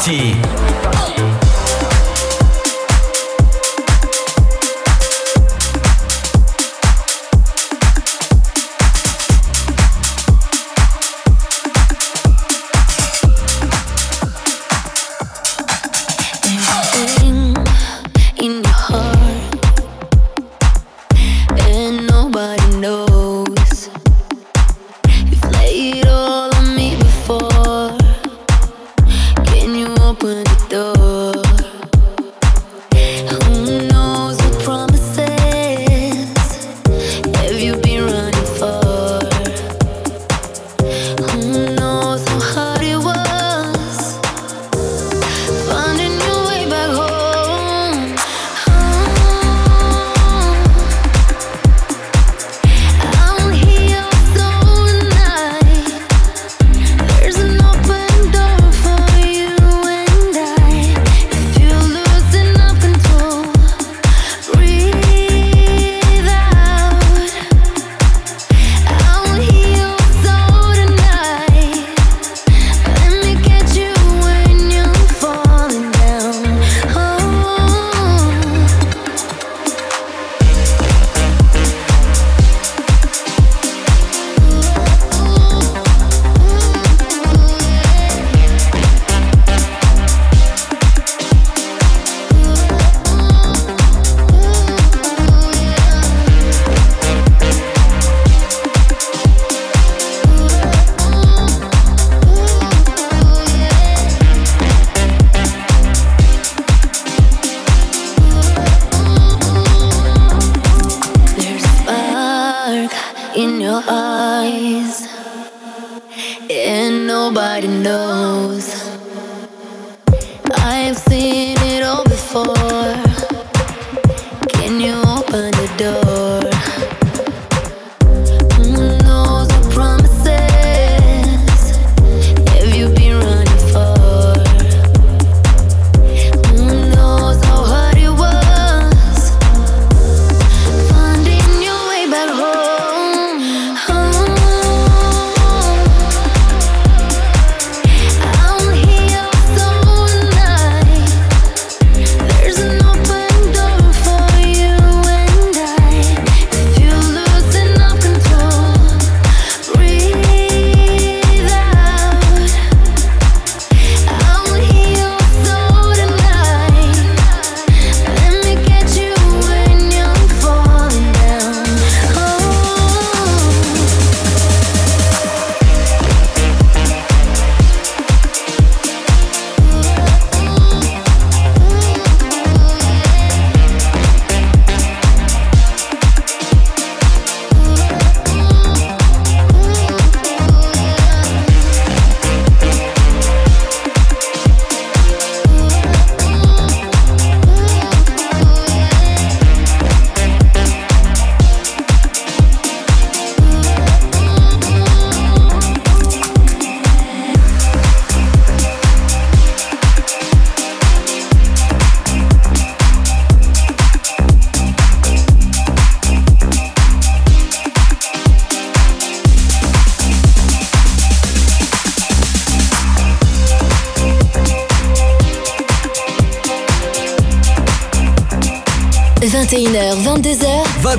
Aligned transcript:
记 0.00 0.29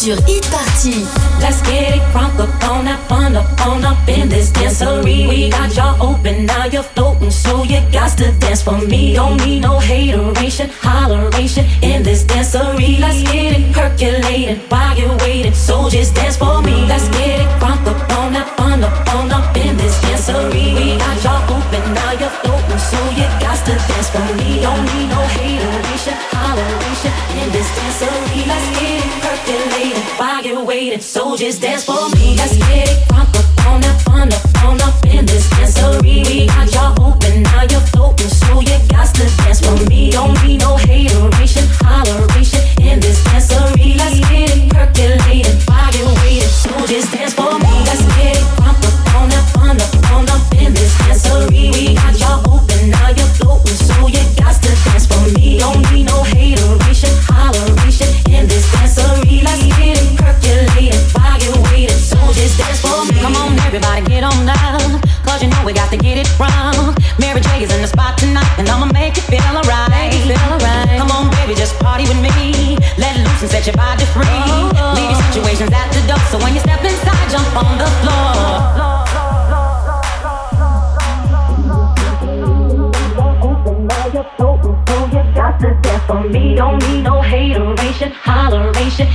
sur 0.00 0.16
Hit 0.26 0.40
Party. 0.50 1.04
Let's 1.42 1.60
get 1.60 1.96
it 1.96 2.02
crunk 2.12 2.40
up 2.40 2.48
on 2.70 2.88
up 2.88 3.12
on 3.12 3.36
up 3.36 3.66
on 3.66 3.84
up 3.84 4.08
in 4.08 4.30
this 4.30 4.50
dancery. 4.50 5.28
We 5.28 5.50
got 5.50 5.76
y'all 5.76 6.00
open, 6.00 6.46
now 6.46 6.64
you're 6.64 6.82
floating, 6.82 7.30
so 7.30 7.64
you 7.64 7.80
got 7.92 8.16
to 8.16 8.32
dance 8.40 8.62
for 8.62 8.78
me. 8.78 8.99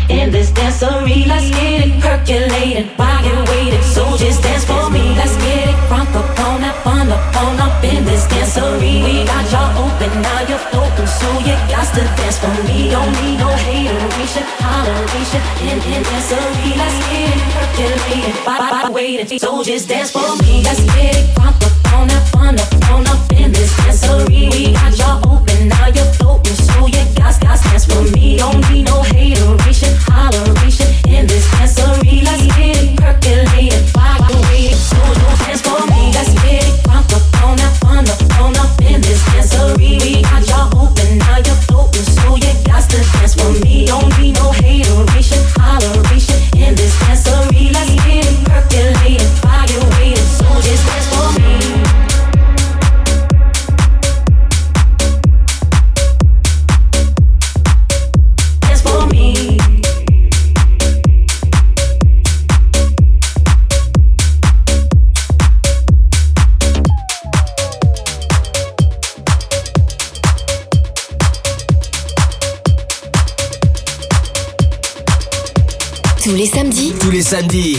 in 0.10 0.32
this 0.32 0.52
dancery. 0.52 1.26
Let's 1.26 1.50
get 1.50 1.86
it 1.86 2.02
percolating, 2.02 2.88
why 2.98 3.22
you 3.26 3.36
waiting? 3.52 3.82
So 3.82 4.18
just 4.18 4.42
dance 4.44 4.66
for 4.66 4.90
me. 4.90 5.16
Let's 5.16 5.36
get 5.38 5.70
it 5.70 5.78
front 5.88 6.10
up 6.16 6.40
on 6.40 6.64
up 6.64 6.88
on 6.88 7.12
up 7.12 7.36
on 7.42 7.60
up 7.60 7.84
in 7.84 8.04
this 8.06 8.26
dancery. 8.28 9.04
We 9.04 9.26
got 9.26 9.46
y'all 9.52 9.86
open, 9.86 10.12
now 10.22 10.42
you're 10.50 10.66
open, 10.74 11.08
so 11.08 11.30
you 11.40 11.56
got 11.70 11.88
to 11.96 12.02
dance 12.18 12.38
for 12.40 12.54
me. 12.68 12.90
Don't 12.90 13.12
need 13.22 13.38
no 13.38 13.50
hateration, 13.50 14.46
toleration 14.60 15.42
in 15.70 15.78
this 15.82 16.32
dancery. 16.32 16.72
Let's 16.78 16.98
get 17.10 17.30
it 17.34 17.42
percolating, 17.54 18.36
why 18.46 18.58
why 18.60 18.90
waiting? 18.90 19.40
So 19.40 19.64
just 19.64 19.90
dance 19.90 20.12
for 20.12 20.36
me. 20.44 20.64
Let's 20.64 20.82
get 20.96 21.16
it 21.16 21.34
front 21.36 21.58
up 21.64 21.94
on 21.94 22.10
up 22.10 22.36
on 22.38 22.60
up 22.60 22.92
on 22.92 23.08
up 23.08 23.32
in 23.34 23.52
this 23.52 23.72
dancery. 23.80 24.50
We 24.52 24.74
got 24.74 24.98
y'all 24.98 25.20
open, 25.32 25.68
now 25.70 25.88
you're 25.88 26.12
floating, 26.18 26.54
so 26.54 26.88
you 26.88 27.04
got 27.16 27.40
got 27.42 27.62
dance 27.64 27.86
for 27.86 28.02
me. 28.16 28.38
Don't 28.38 28.62
need 28.70 28.86
no 28.86 29.02
hateration. 29.02 29.65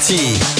parti. 0.00 0.59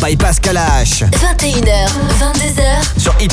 By 0.00 0.16
Pascal 0.16 0.56
H. 0.56 1.04
21h, 1.12 1.88
22h 2.18 3.00
sur 3.00 3.14
Hit 3.18 3.32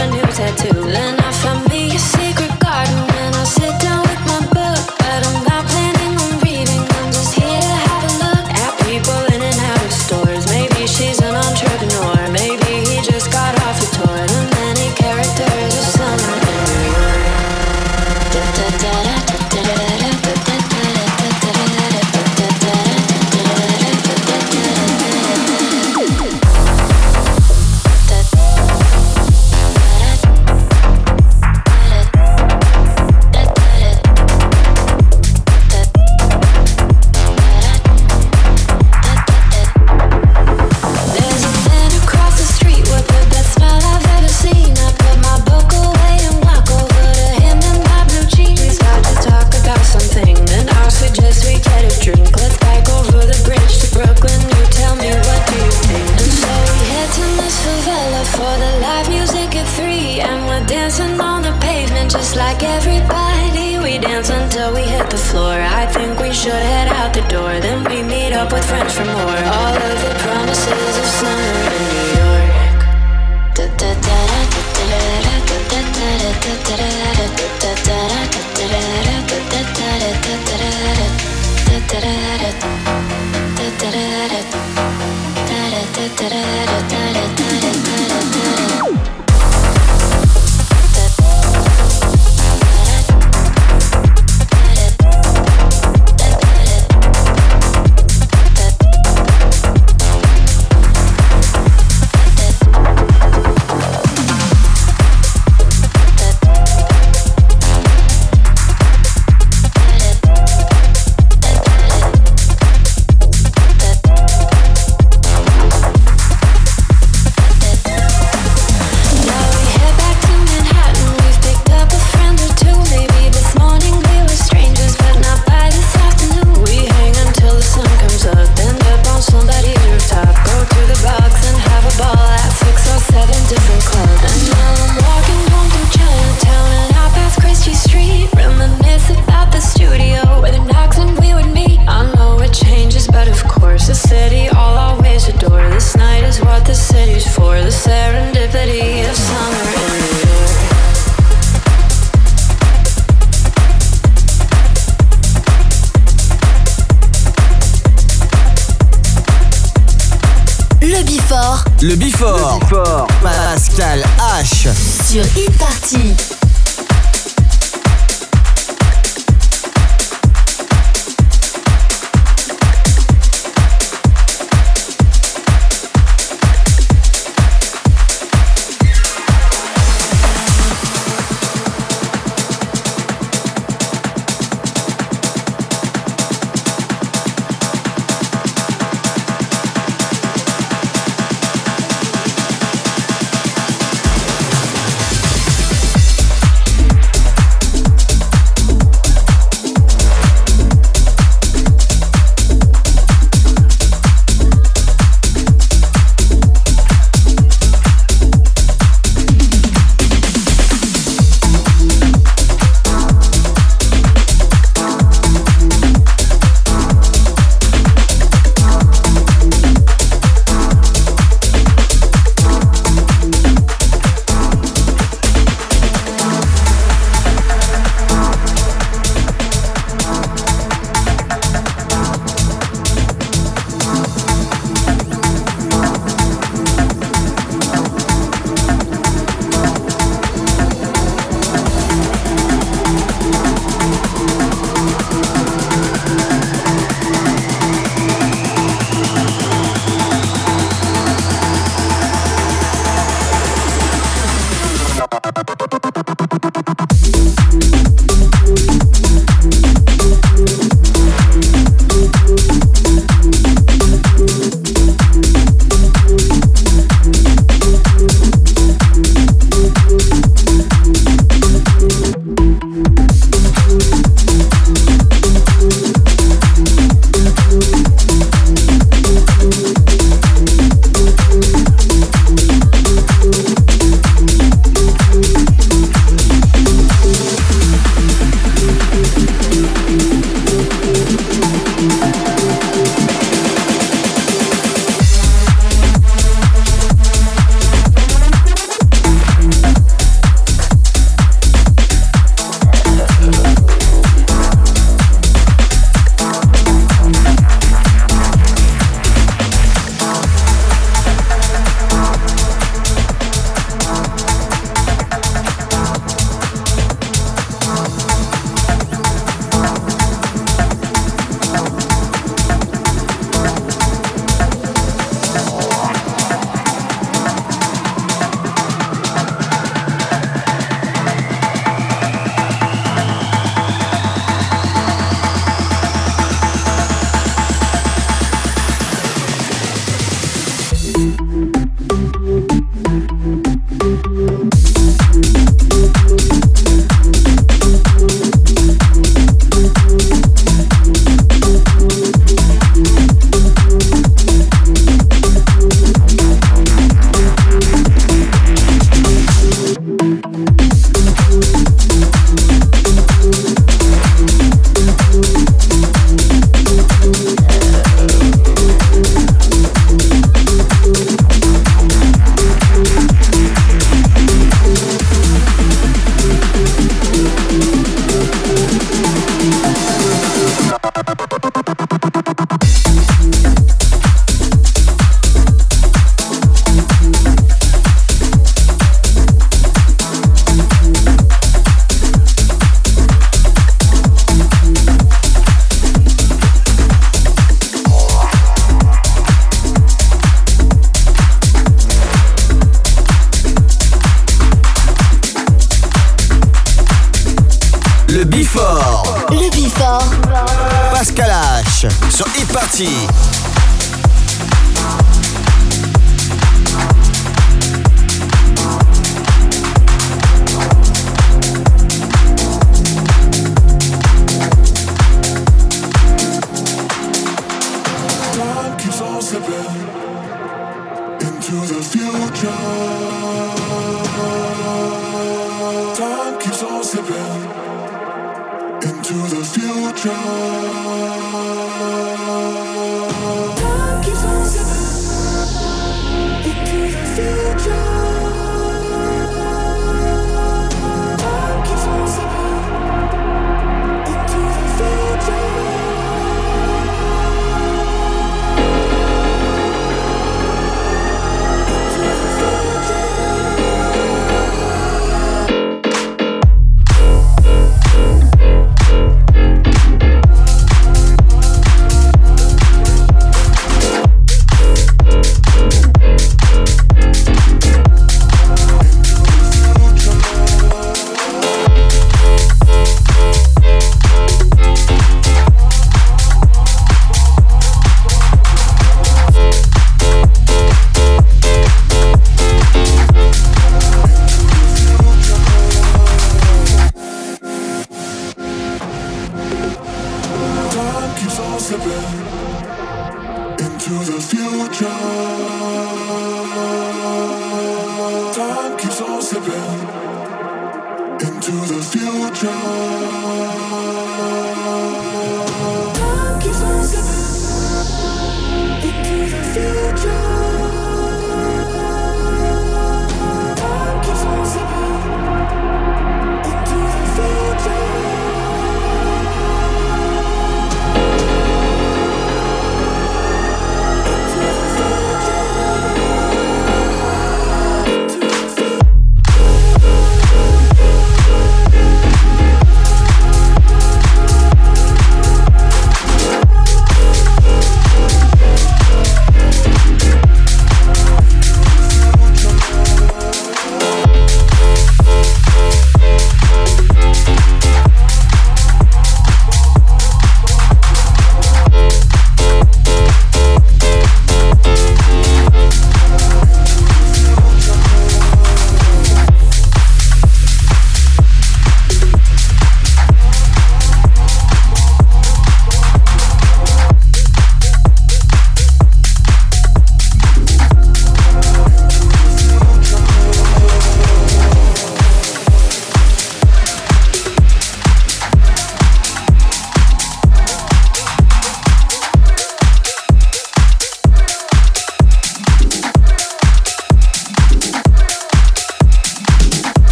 a 0.00 0.10
new 0.10 0.22
tattoo. 0.32 1.17